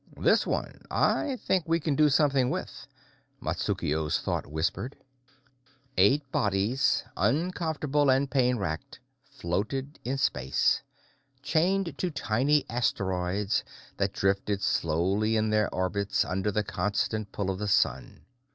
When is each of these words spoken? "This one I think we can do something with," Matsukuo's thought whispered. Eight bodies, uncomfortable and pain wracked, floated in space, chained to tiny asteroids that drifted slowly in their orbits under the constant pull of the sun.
"This 0.17 0.47
one 0.47 0.81
I 0.89 1.35
think 1.35 1.65
we 1.67 1.79
can 1.79 1.95
do 1.95 2.09
something 2.09 2.49
with," 2.49 2.87
Matsukuo's 3.39 4.19
thought 4.19 4.47
whispered. 4.47 4.95
Eight 5.95 6.23
bodies, 6.31 7.03
uncomfortable 7.15 8.09
and 8.09 8.27
pain 8.27 8.57
wracked, 8.57 8.99
floated 9.29 9.99
in 10.03 10.17
space, 10.17 10.81
chained 11.43 11.99
to 11.99 12.09
tiny 12.09 12.67
asteroids 12.67 13.63
that 13.97 14.11
drifted 14.13 14.63
slowly 14.63 15.35
in 15.37 15.51
their 15.51 15.71
orbits 15.71 16.25
under 16.25 16.51
the 16.51 16.63
constant 16.63 17.31
pull 17.31 17.51
of 17.51 17.59
the 17.59 17.67
sun. 17.67 18.25